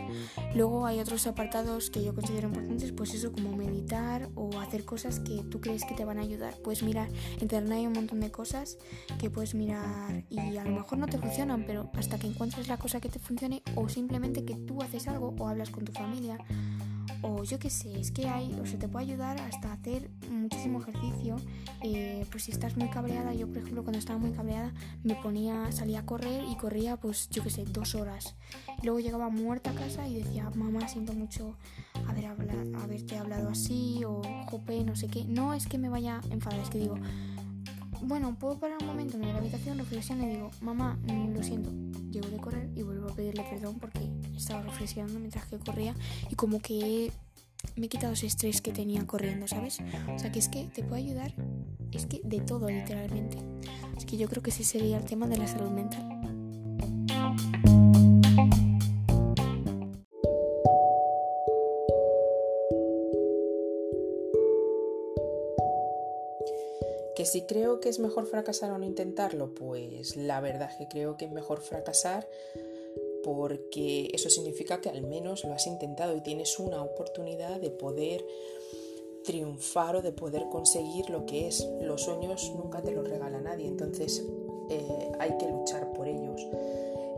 Luego 0.54 0.86
hay 0.86 1.00
otros 1.00 1.26
apartados 1.26 1.90
que 1.90 2.04
yo 2.04 2.14
considero 2.14 2.46
importantes, 2.46 2.92
pues 2.92 3.12
eso 3.12 3.32
como 3.32 3.56
meditar 3.56 4.28
o 4.36 4.60
hacer 4.60 4.84
cosas 4.84 5.18
que 5.18 5.42
tú 5.50 5.60
crees 5.60 5.84
que 5.84 5.94
te 5.94 6.04
van 6.04 6.18
a 6.18 6.22
ayudar. 6.22 6.54
Puedes 6.62 6.84
mirar, 6.84 7.08
en 7.08 7.42
internet 7.42 7.72
hay 7.72 7.86
un 7.88 7.94
montón 7.94 8.20
de 8.20 8.30
cosas 8.30 8.78
que 9.18 9.30
puedes 9.30 9.56
mirar 9.56 10.24
y 10.30 10.56
a 10.56 10.64
lo 10.64 10.70
mejor 10.70 10.98
no 10.98 11.08
te 11.08 11.18
funcionan, 11.18 11.64
pero 11.66 11.90
hasta 11.94 12.20
que 12.20 12.28
encuentres 12.28 12.68
la 12.68 12.76
cosa 12.76 13.00
que 13.00 13.08
te 13.08 13.18
funcione 13.18 13.62
o 13.74 13.88
simplemente 13.88 14.44
que 14.44 14.54
tú 14.54 14.80
haces 14.80 15.08
algo 15.08 15.34
o 15.36 15.48
hablas 15.48 15.70
con 15.70 15.84
tu 15.84 15.92
familia 15.92 16.38
o 17.22 17.44
yo 17.44 17.58
qué 17.58 17.70
sé, 17.70 17.98
es 17.98 18.10
que 18.10 18.28
hay, 18.28 18.52
o 18.60 18.66
se 18.66 18.76
te 18.76 18.88
puede 18.88 19.06
ayudar 19.06 19.40
hasta 19.40 19.72
hacer 19.72 20.10
muchísimo 20.30 20.80
ejercicio. 20.80 21.36
Eh, 21.82 22.26
pues 22.30 22.44
si 22.44 22.52
estás 22.52 22.76
muy 22.76 22.88
cabreada, 22.88 23.32
yo 23.34 23.46
por 23.48 23.58
ejemplo 23.58 23.82
cuando 23.82 23.98
estaba 23.98 24.18
muy 24.18 24.32
cabreada 24.32 24.72
me 25.02 25.14
ponía, 25.16 25.70
salía 25.72 26.00
a 26.00 26.06
correr 26.06 26.44
y 26.50 26.56
corría 26.56 26.96
pues 26.96 27.28
yo 27.30 27.42
qué 27.42 27.50
sé, 27.50 27.64
dos 27.64 27.94
horas. 27.94 28.34
luego 28.82 29.00
llegaba 29.00 29.28
muerta 29.28 29.70
a 29.70 29.74
casa 29.74 30.06
y 30.08 30.16
decía, 30.16 30.50
mamá, 30.54 30.88
siento 30.88 31.12
mucho 31.12 31.56
haber 32.08 32.26
hablado, 32.26 32.78
haberte 32.78 33.16
hablado 33.16 33.48
así 33.48 34.02
o 34.04 34.22
jope, 34.46 34.84
no 34.84 34.96
sé 34.96 35.08
qué. 35.08 35.24
No 35.24 35.54
es 35.54 35.66
que 35.66 35.78
me 35.78 35.88
vaya 35.88 36.20
enfadar, 36.30 36.60
es 36.60 36.70
que 36.70 36.78
digo, 36.78 36.96
bueno, 38.02 38.34
puedo 38.38 38.58
parar 38.58 38.78
un 38.80 38.86
momento 38.86 39.16
en 39.16 39.28
la 39.28 39.36
habitación, 39.36 39.78
reflexiono 39.78 40.24
y 40.24 40.30
digo, 40.30 40.50
mamá, 40.60 40.98
lo 41.32 41.42
siento, 41.42 41.70
llego 42.10 42.28
de 42.28 42.36
correr 42.38 42.70
y 42.74 42.82
vuelvo 42.82 43.10
a 43.10 43.14
pedirle 43.14 43.44
perdón 43.48 43.78
porque 43.78 44.00
estaba 44.36 44.62
reflexionando 44.62 45.18
mientras 45.18 45.46
que 45.46 45.58
corría 45.58 45.94
y 46.30 46.34
como 46.34 46.60
que 46.60 47.12
me 47.76 47.86
he 47.86 47.88
quitado 47.88 48.12
ese 48.12 48.26
estrés 48.26 48.60
que 48.60 48.72
tenía 48.72 49.06
corriendo, 49.06 49.46
¿sabes? 49.48 49.78
O 50.14 50.18
sea 50.18 50.32
que 50.32 50.38
es 50.38 50.48
que 50.48 50.64
te 50.64 50.82
puede 50.82 51.02
ayudar, 51.02 51.32
es 51.92 52.06
que 52.06 52.20
de 52.24 52.40
todo 52.40 52.68
literalmente. 52.68 53.38
Así 53.96 54.06
que 54.06 54.16
yo 54.16 54.28
creo 54.28 54.42
que 54.42 54.50
ese 54.50 54.64
sería 54.64 54.98
el 54.98 55.04
tema 55.04 55.26
de 55.26 55.38
la 55.38 55.46
salud 55.46 55.70
mental. 55.70 56.08
¿Que 67.14 67.26
si 67.26 67.42
creo 67.42 67.78
que 67.78 67.88
es 67.88 68.00
mejor 68.00 68.26
fracasar 68.26 68.72
o 68.72 68.78
no 68.78 68.84
intentarlo? 68.84 69.54
Pues 69.54 70.16
la 70.16 70.40
verdad 70.40 70.70
es 70.70 70.76
que 70.76 70.88
creo 70.88 71.16
que 71.16 71.26
es 71.26 71.30
mejor 71.30 71.60
fracasar 71.60 72.26
porque 73.22 74.10
eso 74.12 74.30
significa 74.30 74.80
que 74.80 74.90
al 74.90 75.02
menos 75.02 75.44
lo 75.44 75.52
has 75.52 75.66
intentado 75.66 76.16
y 76.16 76.20
tienes 76.20 76.58
una 76.58 76.82
oportunidad 76.82 77.60
de 77.60 77.70
poder 77.70 78.24
triunfar 79.24 79.96
o 79.96 80.02
de 80.02 80.12
poder 80.12 80.48
conseguir 80.50 81.10
lo 81.10 81.26
que 81.26 81.48
es. 81.48 81.66
Los 81.80 82.02
sueños 82.02 82.52
nunca 82.56 82.82
te 82.82 82.92
los 82.92 83.08
regala 83.08 83.40
nadie, 83.40 83.66
entonces 83.66 84.24
eh, 84.70 85.12
hay 85.18 85.36
que 85.38 85.48
luchar 85.48 85.92
por 85.92 86.08
ellos. 86.08 86.46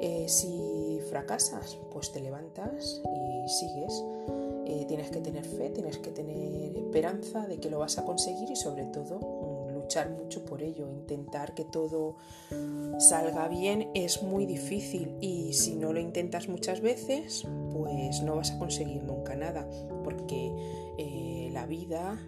Eh, 0.01 0.27
si 0.29 1.01
fracasas, 1.09 1.79
pues 1.91 2.13
te 2.13 2.21
levantas 2.21 3.01
y 3.05 3.49
sigues. 3.49 4.05
Eh, 4.67 4.85
tienes 4.89 5.11
que 5.11 5.21
tener 5.21 5.45
fe, 5.45 5.71
tienes 5.71 5.99
que 5.99 6.11
tener 6.11 6.77
esperanza 6.77 7.47
de 7.47 7.59
que 7.59 7.71
lo 7.71 7.79
vas 7.79 7.99
a 7.99 8.05
conseguir 8.05 8.51
y 8.51 8.57
sobre 8.57 8.87
todo 8.87 9.21
luchar 9.85 10.09
mucho 10.09 10.45
por 10.47 10.63
ello, 10.63 10.89
intentar 10.91 11.55
que 11.55 11.65
todo 11.65 12.17
salga 12.99 13.49
bien 13.49 13.91
es 13.95 14.23
muy 14.23 14.47
difícil 14.47 15.15
y 15.21 15.53
si 15.53 15.77
no 15.77 15.93
lo 15.93 16.01
intentas 16.01 16.49
muchas 16.49 16.81
veces, 16.81 17.47
pues 17.71 18.23
no 18.23 18.37
vas 18.37 18.53
a 18.53 18.59
conseguir 18.59 19.03
nunca 19.03 19.37
nada, 19.37 19.69
porque 20.03 20.51
eh, 20.97 21.51
la 21.53 21.67
vida 21.67 22.19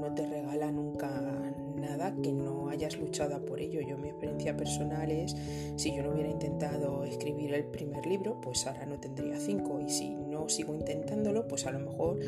no 0.00 0.14
te 0.14 0.24
regala 0.26 0.70
nunca 0.70 1.10
nada 1.74 2.14
que 2.22 2.32
no 2.32 2.68
hayas 2.68 2.98
luchado 2.98 3.44
por 3.44 3.60
ello. 3.60 3.80
Yo 3.80 3.98
mi 3.98 4.08
experiencia 4.08 4.56
personal 4.56 5.10
es, 5.10 5.34
si 5.76 5.94
yo 5.94 6.02
no 6.02 6.12
hubiera 6.12 6.30
intentado 6.30 7.04
escribir 7.04 7.54
el 7.54 7.64
primer 7.64 8.06
libro, 8.06 8.40
pues 8.40 8.66
ahora 8.66 8.86
no 8.86 8.98
tendría 8.98 9.38
cinco. 9.38 9.80
Y 9.80 9.88
si 9.88 10.10
no 10.14 10.48
sigo 10.48 10.74
intentándolo, 10.74 11.46
pues 11.48 11.66
a 11.66 11.72
lo 11.72 11.80
mejor 11.80 12.18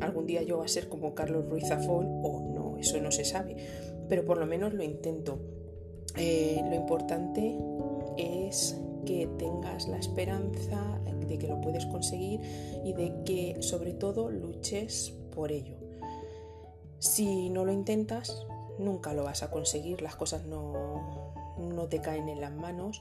algún 0.00 0.26
día 0.26 0.42
yo 0.42 0.56
voy 0.56 0.66
a 0.66 0.68
ser 0.68 0.88
como 0.88 1.14
Carlos 1.14 1.48
Ruiz 1.48 1.68
Zafón 1.68 2.20
o 2.22 2.40
no, 2.40 2.59
eso 2.80 3.00
no 3.00 3.10
se 3.10 3.24
sabe. 3.24 3.56
Pero 4.08 4.24
por 4.24 4.38
lo 4.38 4.46
menos 4.46 4.74
lo 4.74 4.82
intento. 4.82 5.38
Eh, 6.16 6.60
lo 6.68 6.74
importante 6.74 7.56
es 8.16 8.76
que 9.06 9.28
tengas 9.38 9.88
la 9.88 9.98
esperanza 9.98 11.00
de 11.30 11.38
que 11.38 11.46
lo 11.46 11.60
puedes 11.60 11.86
conseguir 11.86 12.40
y 12.84 12.92
de 12.92 13.22
que 13.24 13.62
sobre 13.62 13.92
todo 13.92 14.30
luches 14.30 15.14
por 15.34 15.52
ello. 15.52 15.76
Si 16.98 17.48
no 17.48 17.64
lo 17.64 17.72
intentas, 17.72 18.46
nunca 18.78 19.14
lo 19.14 19.24
vas 19.24 19.42
a 19.42 19.50
conseguir, 19.50 20.02
las 20.02 20.16
cosas 20.16 20.44
no, 20.44 21.32
no 21.58 21.86
te 21.88 22.00
caen 22.00 22.28
en 22.28 22.40
las 22.40 22.52
manos, 22.52 23.00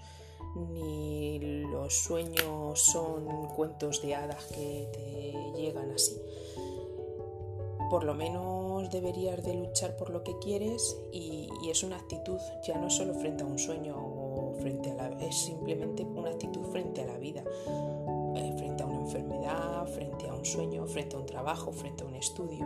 ni 0.56 1.40
los 1.40 1.94
sueños 1.94 2.80
son 2.80 3.48
cuentos 3.56 4.02
de 4.02 4.16
hadas 4.16 4.46
que 4.46 4.88
te 4.94 5.60
llegan 5.60 5.92
así. 5.92 6.18
Por 7.90 8.04
lo 8.04 8.14
menos 8.14 8.59
deberías 8.90 9.44
de 9.44 9.54
luchar 9.54 9.96
por 9.96 10.10
lo 10.10 10.24
que 10.24 10.38
quieres 10.40 10.98
y, 11.12 11.50
es 11.70 11.84
una 11.84 11.98
actitud 11.98 12.40
ya 12.66 12.80
no 12.80 12.90
solo 12.90 13.14
frente 13.14 13.44
a 13.44 13.46
un 13.46 13.60
sueño 13.60 13.96
o 13.96 14.56
frente 14.60 14.90
a 14.90 14.96
la 14.96 15.08
es 15.24 15.36
simplemente 15.36 16.04
una 16.04 16.32
actitud 16.32 16.64
frente 16.72 17.04
a 17.04 17.06
la 17.06 17.18
vida, 17.20 17.44
eh, 18.36 18.54
frente 18.58 18.82
a 18.82 18.88
una 18.88 19.02
enfermedad, 19.02 19.86
frente 19.88 20.28
a 20.28 20.34
un 20.34 20.44
sueño, 20.44 20.88
frente 20.88 21.16
a 21.16 21.20
un 21.20 21.28
trabajo, 21.28 21.72
frente 21.72 22.04
a 22.04 22.08
un 22.08 22.16
estudio 22.16 22.66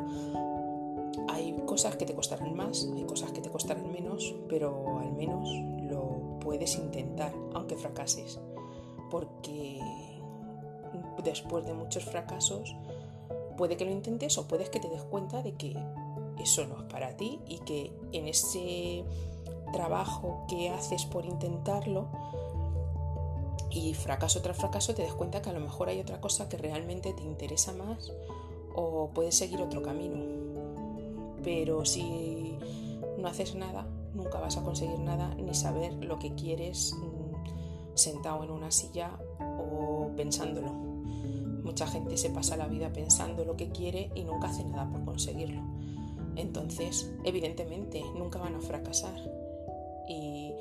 hay 1.28 1.54
cosas 1.66 1.96
que 1.96 2.06
te 2.06 2.14
costarán 2.14 2.56
más, 2.56 2.88
hay 2.96 3.04
cosas 3.06 3.32
que 3.32 3.42
te 3.42 3.50
costarán 3.50 3.92
menos, 3.92 4.36
pero 4.50 5.00
al 5.00 5.14
menos 5.14 5.50
lo 5.90 6.40
puedes 6.40 6.76
intentar, 6.76 7.34
aunque 7.54 7.76
fracases. 7.76 8.40
Porque 9.10 9.80
después 11.24 11.66
de 11.66 11.74
muchos 11.74 12.06
fracasos, 12.06 12.76
puede 13.58 13.78
que 13.78 13.86
lo 13.86 13.92
intentes 13.92 14.38
o 14.38 14.48
puedes 14.48 14.70
que 14.70 14.80
te 14.80 14.90
des 14.90 15.04
cuenta 15.04 15.42
de 15.42 15.54
que 15.56 15.76
eso 16.40 16.66
no 16.66 16.80
es 16.80 16.84
para 16.84 17.16
ti 17.18 17.40
y 17.48 17.60
que 17.60 17.94
en 18.12 18.28
ese 18.28 19.04
trabajo 19.72 20.46
que 20.48 20.70
haces 20.70 21.06
por 21.06 21.26
intentarlo 21.26 22.08
y 23.70 23.94
fracaso 23.94 24.42
tras 24.42 24.58
fracaso 24.58 24.94
te 24.94 25.02
des 25.02 25.14
cuenta 25.14 25.42
que 25.42 25.50
a 25.50 25.54
lo 25.54 25.60
mejor 25.60 25.90
hay 25.90 26.00
otra 26.00 26.22
cosa 26.22 26.48
que 26.48 26.58
realmente 26.58 27.14
te 27.14 27.24
interesa 27.24 27.74
más 27.74 28.12
o 28.76 29.10
puedes 29.14 29.36
seguir 29.36 29.62
otro 29.62 29.82
camino 29.82 30.44
pero 31.44 31.86
si 31.86 32.58
no 33.18 33.28
haces 33.28 33.56
nada, 33.56 33.86
nunca 34.14 34.40
vas 34.40 34.58
a 34.58 34.64
conseguir 34.64 35.00
nada 35.00 35.36
ni 35.36 35.54
saber 35.54 35.94
lo 35.94 36.18
que 36.18 36.34
quieres 36.34 36.94
mm, 36.94 37.96
sentado 37.96 38.44
en 38.44 38.52
una 38.52 38.72
silla 38.72 39.12
o 39.40 40.12
pensándolo. 40.16 40.72
Mucha 41.64 41.88
gente 41.88 42.18
se 42.18 42.30
pasa 42.30 42.58
la 42.58 42.68
vida 42.68 42.92
pensando 42.92 43.46
lo 43.46 43.56
que 43.56 43.70
quiere 43.70 44.12
y 44.16 44.24
nunca 44.24 44.48
hace 44.48 44.64
nada 44.64 44.90
por 44.90 45.06
conseguirlo. 45.06 45.62
Entonces, 46.36 47.10
evidentemente, 47.24 48.02
nunca 48.16 48.40
van 48.40 48.56
a 48.56 48.62
fracasar 48.62 49.20
y 50.08 50.54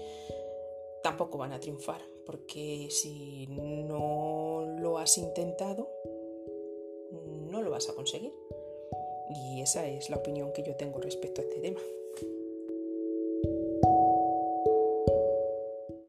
tampoco 1.03 1.39
van 1.39 1.53
a 1.53 1.61
triunfar, 1.61 2.01
porque 2.27 2.89
si 2.91 3.47
no 3.49 4.65
lo 4.79 4.99
has 4.99 5.19
intentado, 5.19 5.89
no 7.51 7.63
lo 7.63 7.71
vas 7.71 7.89
a 7.89 7.95
conseguir. 7.95 8.33
Y 9.31 9.61
esa 9.63 9.87
es 9.87 10.11
la 10.11 10.17
opinión 10.17 10.53
que 10.53 10.63
yo 10.63 10.77
tengo 10.77 11.01
respecto 11.01 11.41
a 11.41 11.45
este 11.45 11.61
tema. 11.61 11.81